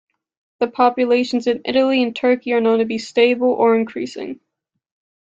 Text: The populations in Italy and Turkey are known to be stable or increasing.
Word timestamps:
The 0.59 0.67
populations 0.67 1.45
in 1.45 1.61
Italy 1.63 2.01
and 2.01 2.15
Turkey 2.15 2.53
are 2.53 2.59
known 2.59 2.79
to 2.79 2.85
be 2.85 2.97
stable 2.97 3.49
or 3.51 3.75
increasing. 3.77 4.39